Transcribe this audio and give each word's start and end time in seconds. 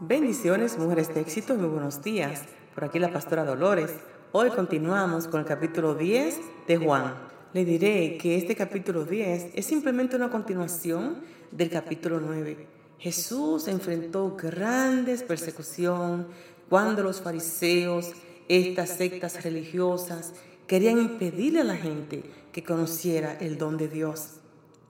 Bendiciones, 0.00 0.78
mujeres 0.78 1.12
de 1.12 1.20
éxito, 1.20 1.56
muy 1.56 1.66
buenos 1.66 2.04
días. 2.04 2.42
Por 2.72 2.84
aquí 2.84 3.00
la 3.00 3.12
pastora 3.12 3.44
Dolores. 3.44 3.90
Hoy 4.30 4.50
continuamos 4.50 5.26
con 5.26 5.40
el 5.40 5.46
capítulo 5.46 5.96
10 5.96 6.38
de 6.68 6.76
Juan. 6.76 7.14
Le 7.52 7.64
diré 7.64 8.16
que 8.16 8.36
este 8.36 8.54
capítulo 8.54 9.04
10 9.04 9.54
es 9.56 9.66
simplemente 9.66 10.14
una 10.14 10.30
continuación 10.30 11.16
del 11.50 11.68
capítulo 11.68 12.20
9. 12.20 12.68
Jesús 13.00 13.66
enfrentó 13.66 14.36
grandes 14.36 15.24
persecución 15.24 16.28
cuando 16.68 17.02
los 17.02 17.20
fariseos, 17.20 18.12
estas 18.46 18.90
sectas 18.90 19.42
religiosas, 19.42 20.32
querían 20.68 21.00
impedirle 21.00 21.62
a 21.62 21.64
la 21.64 21.76
gente 21.76 22.22
que 22.52 22.62
conociera 22.62 23.36
el 23.40 23.58
don 23.58 23.76
de 23.76 23.88
Dios. 23.88 24.34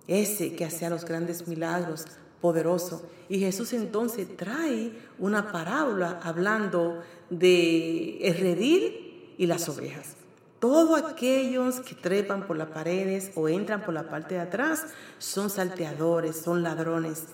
Ese 0.06 0.54
que 0.54 0.66
hacía 0.66 0.90
los 0.90 1.06
grandes 1.06 1.48
milagros 1.48 2.04
poderoso. 2.40 3.02
Y 3.28 3.40
Jesús 3.40 3.72
entonces 3.72 4.36
trae 4.36 4.92
una 5.18 5.52
parábola 5.52 6.20
hablando 6.22 7.02
de 7.30 8.18
el 8.18 8.38
redil 8.38 9.34
y 9.36 9.46
las 9.46 9.68
ovejas. 9.68 10.14
Todos 10.60 11.02
aquellos 11.04 11.80
que 11.80 11.94
trepan 11.94 12.46
por 12.46 12.56
las 12.56 12.68
paredes 12.68 13.30
o 13.36 13.48
entran 13.48 13.84
por 13.84 13.94
la 13.94 14.08
parte 14.08 14.34
de 14.34 14.40
atrás 14.40 14.86
son 15.18 15.50
salteadores, 15.50 16.36
son 16.36 16.62
ladrones. 16.62 17.26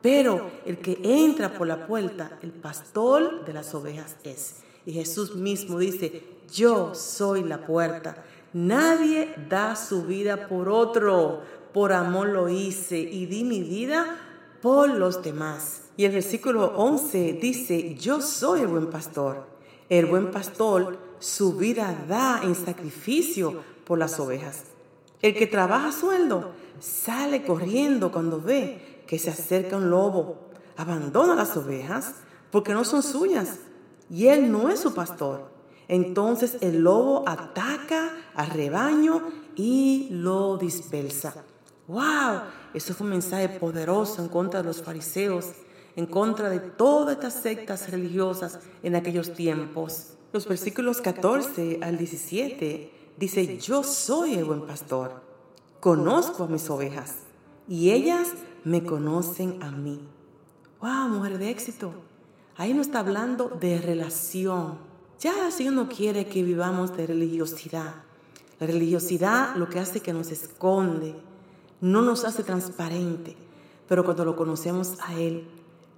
Pero 0.00 0.50
el 0.66 0.78
que 0.78 0.98
entra 1.04 1.54
por 1.54 1.68
la 1.68 1.86
puerta, 1.86 2.38
el 2.42 2.50
pastor 2.50 3.44
de 3.44 3.52
las 3.52 3.72
ovejas 3.74 4.16
es. 4.24 4.56
Y 4.84 4.94
Jesús 4.94 5.36
mismo 5.36 5.78
dice, 5.78 6.24
yo 6.52 6.92
soy 6.94 7.44
la 7.44 7.64
puerta. 7.64 8.24
Nadie 8.52 9.32
da 9.48 9.76
su 9.76 10.02
vida 10.02 10.48
por 10.48 10.68
otro. 10.68 11.42
Por 11.72 11.92
amor 11.92 12.28
lo 12.28 12.48
hice 12.48 12.98
y 12.98 13.26
di 13.26 13.44
mi 13.44 13.62
vida 13.62 14.31
por 14.62 14.88
los 14.88 15.22
demás. 15.22 15.82
Y 15.96 16.04
el 16.04 16.12
versículo 16.12 16.72
11 16.76 17.34
dice, 17.34 17.94
yo 17.96 18.22
soy 18.22 18.60
el 18.60 18.68
buen 18.68 18.88
pastor. 18.88 19.44
El 19.88 20.06
buen 20.06 20.30
pastor 20.30 20.96
su 21.18 21.56
vida 21.56 22.04
da 22.08 22.40
en 22.42 22.54
sacrificio 22.54 23.62
por 23.84 23.98
las 23.98 24.18
ovejas. 24.18 24.62
El 25.20 25.34
que 25.34 25.46
trabaja 25.46 25.92
sueldo 25.92 26.52
sale 26.80 27.44
corriendo 27.44 28.10
cuando 28.10 28.40
ve 28.40 29.02
que 29.06 29.18
se 29.18 29.30
acerca 29.30 29.76
un 29.76 29.90
lobo, 29.90 30.38
abandona 30.76 31.34
las 31.34 31.56
ovejas 31.56 32.14
porque 32.50 32.72
no 32.72 32.84
son 32.84 33.02
suyas 33.02 33.58
y 34.08 34.28
él 34.28 34.50
no 34.50 34.68
es 34.68 34.80
su 34.80 34.94
pastor. 34.94 35.50
Entonces 35.88 36.56
el 36.60 36.82
lobo 36.82 37.24
ataca 37.26 38.16
al 38.34 38.50
rebaño 38.50 39.28
y 39.54 40.08
lo 40.10 40.56
dispersa. 40.56 41.34
¡Wow! 41.88 42.42
Eso 42.74 42.94
fue 42.94 43.04
un 43.04 43.12
mensaje 43.12 43.48
poderoso 43.48 44.22
en 44.22 44.28
contra 44.28 44.60
de 44.60 44.66
los 44.66 44.82
fariseos, 44.82 45.46
en 45.96 46.06
contra 46.06 46.48
de 46.48 46.60
todas 46.60 47.16
estas 47.16 47.34
sectas 47.34 47.90
religiosas 47.90 48.60
en 48.82 48.94
aquellos 48.94 49.32
tiempos. 49.34 50.14
Los 50.32 50.48
versículos 50.48 51.00
14 51.00 51.80
al 51.82 51.98
17 51.98 52.90
dice, 53.18 53.58
yo 53.58 53.82
soy 53.82 54.34
el 54.34 54.44
buen 54.44 54.62
pastor, 54.62 55.22
conozco 55.80 56.44
a 56.44 56.48
mis 56.48 56.70
ovejas 56.70 57.16
y 57.68 57.90
ellas 57.90 58.28
me 58.64 58.82
conocen 58.82 59.62
a 59.62 59.70
mí. 59.70 60.00
¡Wow, 60.80 61.08
mujer 61.08 61.38
de 61.38 61.50
éxito! 61.50 61.92
Ahí 62.56 62.74
no 62.74 62.82
está 62.82 63.00
hablando 63.00 63.48
de 63.48 63.80
relación. 63.80 64.78
Ya 65.20 65.46
el 65.46 65.52
Señor 65.52 65.74
no 65.74 65.88
quiere 65.88 66.26
que 66.26 66.42
vivamos 66.42 66.96
de 66.96 67.06
religiosidad. 67.06 67.94
La 68.58 68.66
religiosidad 68.66 69.56
lo 69.56 69.68
que 69.68 69.80
hace 69.80 70.00
que 70.00 70.12
nos 70.12 70.30
esconde, 70.30 71.14
no 71.82 72.00
nos 72.00 72.24
hace 72.24 72.44
transparente, 72.44 73.36
pero 73.88 74.04
cuando 74.04 74.24
lo 74.24 74.36
conocemos 74.36 74.94
a 75.02 75.18
Él, 75.18 75.46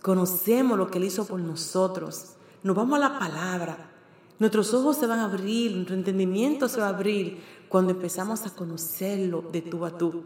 conocemos 0.03 0.79
lo 0.79 0.91
que 0.91 0.99
Él 0.99 1.05
hizo 1.05 1.27
por 1.27 1.39
nosotros, 1.39 2.31
nos 2.63 2.75
vamos 2.75 2.97
a 2.97 3.01
la 3.01 3.19
palabra, 3.19 3.91
nuestros 4.39 4.73
ojos 4.73 4.97
se 4.97 5.07
van 5.07 5.21
a 5.21 5.27
abrir, 5.27 5.73
nuestro 5.73 5.95
entendimiento 5.95 6.69
se 6.69 6.81
va 6.81 6.87
a 6.87 6.89
abrir 6.89 7.39
cuando 7.69 7.93
empezamos 7.93 8.47
a 8.47 8.55
conocerlo 8.55 9.45
de 9.53 9.61
tú 9.61 9.85
a 9.85 9.97
tú. 9.97 10.25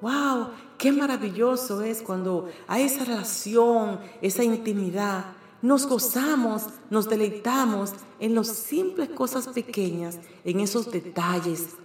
¡Wow! 0.00 0.48
¡Qué 0.78 0.90
maravilloso 0.90 1.82
es 1.82 2.02
cuando 2.02 2.48
hay 2.66 2.84
esa 2.84 3.04
relación, 3.04 4.00
esa 4.22 4.42
intimidad! 4.42 5.26
Nos 5.60 5.86
gozamos, 5.86 6.64
nos 6.90 7.08
deleitamos 7.08 7.92
en 8.20 8.34
las 8.34 8.48
simples 8.48 9.10
cosas 9.10 9.48
pequeñas, 9.48 10.18
en 10.44 10.60
esos 10.60 10.90
detalles. 10.90 11.76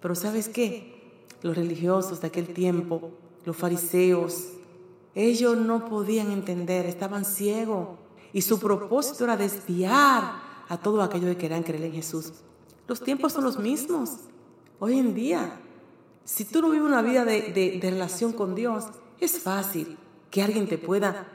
Pero 0.00 0.14
¿sabes 0.14 0.48
qué? 0.48 1.03
Los 1.44 1.54
religiosos 1.54 2.22
de 2.22 2.28
aquel 2.28 2.54
tiempo, 2.54 3.10
los 3.44 3.54
fariseos, 3.54 4.48
ellos 5.14 5.58
no 5.58 5.84
podían 5.84 6.32
entender, 6.32 6.86
estaban 6.86 7.26
ciegos 7.26 7.98
y 8.32 8.40
su 8.40 8.58
propósito 8.58 9.24
era 9.24 9.36
desviar 9.36 10.40
a 10.66 10.78
todo 10.78 11.02
aquello 11.02 11.26
que 11.26 11.36
querían 11.36 11.62
creer 11.62 11.84
en 11.84 11.92
Jesús. 11.92 12.32
Los 12.88 13.02
tiempos 13.02 13.34
son 13.34 13.44
los 13.44 13.58
mismos. 13.58 14.12
Hoy 14.78 14.98
en 14.98 15.14
día, 15.14 15.60
si 16.24 16.46
tú 16.46 16.62
no 16.62 16.70
vives 16.70 16.88
una 16.88 17.02
vida 17.02 17.26
de, 17.26 17.78
de 17.78 17.90
relación 17.90 18.32
con 18.32 18.54
Dios, 18.54 18.86
es 19.20 19.38
fácil 19.38 19.98
que 20.30 20.42
alguien 20.42 20.66
te 20.66 20.78
pueda 20.78 21.28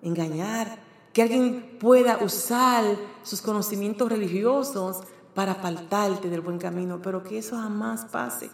engañar, 0.00 0.82
que 1.12 1.20
alguien 1.20 1.76
pueda 1.78 2.16
usar 2.24 2.96
sus 3.22 3.42
conocimientos 3.42 4.08
religiosos 4.08 5.02
para 5.34 5.52
apartarte 5.52 6.30
del 6.30 6.40
buen 6.40 6.56
camino, 6.56 7.02
pero 7.02 7.22
que 7.22 7.36
eso 7.36 7.56
jamás 7.56 8.06
pase. 8.06 8.50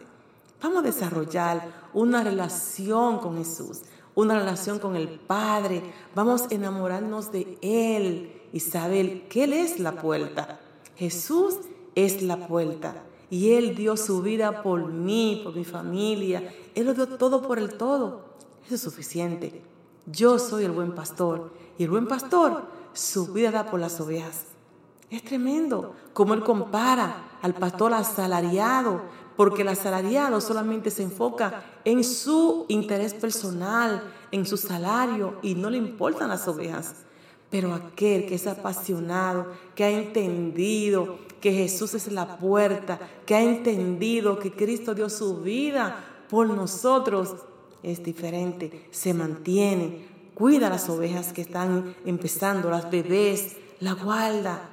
Vamos 0.62 0.78
a 0.78 0.86
desarrollar 0.86 1.88
una 1.92 2.22
relación 2.22 3.18
con 3.18 3.36
Jesús, 3.36 3.82
una 4.14 4.38
relación 4.38 4.78
con 4.78 4.96
el 4.96 5.08
Padre. 5.08 5.82
Vamos 6.14 6.42
a 6.42 6.54
enamorarnos 6.54 7.30
de 7.30 7.58
Él 7.60 8.42
y 8.52 8.60
saber 8.60 9.26
Él 9.34 9.52
es 9.52 9.78
la 9.78 10.00
puerta. 10.00 10.60
Jesús 10.96 11.56
es 11.94 12.22
la 12.22 12.46
puerta. 12.46 13.02
Y 13.28 13.52
Él 13.52 13.74
dio 13.74 13.96
su 13.96 14.22
vida 14.22 14.62
por 14.62 14.86
mí, 14.86 15.42
por 15.44 15.54
mi 15.54 15.64
familia. 15.64 16.54
Él 16.74 16.86
lo 16.86 16.94
dio 16.94 17.06
todo 17.06 17.42
por 17.42 17.58
el 17.58 17.76
todo. 17.76 18.24
Eso 18.64 18.76
es 18.76 18.80
suficiente. 18.80 19.62
Yo 20.06 20.38
soy 20.38 20.64
el 20.64 20.72
buen 20.72 20.94
pastor. 20.94 21.52
Y 21.76 21.84
el 21.84 21.90
buen 21.90 22.06
pastor 22.06 22.64
su 22.96 23.26
vida 23.32 23.50
da 23.50 23.66
por 23.66 23.78
las 23.78 24.00
ovejas. 24.00 24.46
Es 25.10 25.22
tremendo 25.22 25.94
como 26.12 26.34
Él 26.34 26.42
compara 26.42 27.38
al 27.42 27.54
pastor 27.54 27.92
asalariado 27.92 29.02
porque 29.36 29.62
el 29.62 29.68
asalariado 29.68 30.40
solamente 30.40 30.90
se 30.90 31.02
enfoca 31.02 31.62
en 31.84 32.02
su 32.02 32.64
interés 32.68 33.14
personal, 33.14 34.02
en 34.32 34.46
su 34.46 34.56
salario 34.56 35.38
y 35.42 35.54
no 35.54 35.70
le 35.70 35.76
importan 35.76 36.30
las 36.30 36.48
ovejas. 36.48 36.94
Pero 37.50 37.74
aquel 37.74 38.26
que 38.26 38.34
es 38.34 38.46
apasionado, 38.46 39.46
que 39.74 39.84
ha 39.84 39.90
entendido 39.90 41.18
que 41.40 41.52
Jesús 41.52 41.94
es 41.94 42.10
la 42.10 42.38
puerta, 42.38 42.98
que 43.24 43.34
ha 43.34 43.42
entendido 43.42 44.38
que 44.38 44.52
Cristo 44.52 44.94
dio 44.94 45.08
su 45.08 45.38
vida 45.42 46.24
por 46.28 46.48
nosotros, 46.48 47.36
es 47.82 48.02
diferente, 48.02 48.88
se 48.90 49.14
mantiene, 49.14 50.08
cuida 50.34 50.68
las 50.68 50.88
ovejas 50.88 51.32
que 51.32 51.42
están 51.42 51.94
empezando, 52.04 52.68
las 52.68 52.90
bebés, 52.90 53.56
la 53.78 53.92
guarda, 53.92 54.70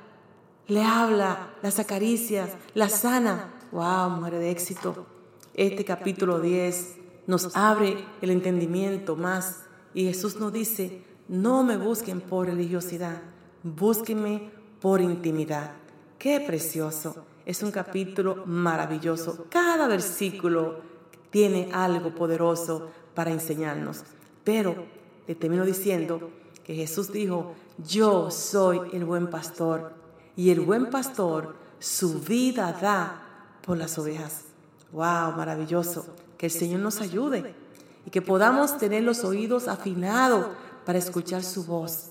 le 0.67 0.81
habla, 0.81 1.53
las 1.61 1.77
acaricias, 1.77 2.49
la 2.73 2.89
sana 2.89 3.53
Wow, 3.73 4.11
mujer 4.11 4.37
de 4.37 4.51
éxito. 4.51 5.07
Este 5.55 5.83
capítulo 5.83 6.39
10 6.39 6.95
nos 7.25 7.55
abre 7.55 8.05
el 8.21 8.29
entendimiento 8.29 9.15
más 9.15 9.63
y 9.95 10.05
Jesús 10.05 10.35
nos 10.35 10.53
dice, 10.53 11.03
no 11.27 11.63
me 11.63 11.75
busquen 11.77 12.21
por 12.21 12.45
religiosidad, 12.45 13.19
búsquenme 13.63 14.51
por 14.79 15.01
intimidad. 15.01 15.71
Qué 16.19 16.39
precioso. 16.39 17.25
Es 17.47 17.63
un 17.63 17.71
capítulo 17.71 18.45
maravilloso. 18.45 19.47
Cada 19.49 19.87
versículo 19.87 20.81
tiene 21.31 21.71
algo 21.73 22.13
poderoso 22.13 22.91
para 23.15 23.31
enseñarnos. 23.31 24.03
Pero 24.43 24.85
le 25.27 25.33
termino 25.33 25.65
diciendo 25.65 26.29
que 26.63 26.75
Jesús 26.75 27.11
dijo, 27.11 27.55
yo 27.79 28.29
soy 28.29 28.81
el 28.93 29.03
buen 29.03 29.31
pastor 29.31 29.93
y 30.35 30.51
el 30.51 30.59
buen 30.59 30.91
pastor 30.91 31.55
su 31.79 32.19
vida 32.19 32.71
da 32.79 33.23
por 33.65 33.77
las 33.77 33.97
ovejas. 33.97 34.41
¡Wow! 34.91 35.33
Maravilloso. 35.35 36.05
Que 36.37 36.47
el 36.47 36.51
Señor 36.51 36.81
nos 36.81 37.01
ayude 37.01 37.55
y 38.05 38.09
que 38.09 38.21
podamos 38.21 38.77
tener 38.77 39.03
los 39.03 39.23
oídos 39.23 39.67
afinados 39.67 40.47
para 40.85 40.99
escuchar 40.99 41.43
su 41.43 41.65
voz. 41.65 42.09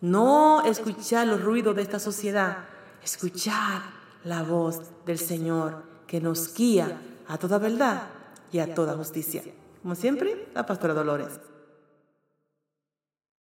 No 0.00 0.62
escuchar 0.64 1.26
los 1.26 1.42
ruidos 1.42 1.74
de 1.76 1.82
esta 1.82 1.98
sociedad, 1.98 2.58
escuchar 3.02 3.82
la 4.24 4.42
voz 4.42 4.82
del 5.06 5.18
Señor 5.18 5.82
que 6.06 6.20
nos 6.20 6.54
guía 6.54 7.00
a 7.26 7.38
toda 7.38 7.58
verdad 7.58 8.02
y 8.52 8.58
a 8.58 8.74
toda 8.74 8.96
justicia. 8.96 9.42
Como 9.82 9.94
siempre, 9.94 10.48
la 10.54 10.66
pastora 10.66 10.94
Dolores. 10.94 11.40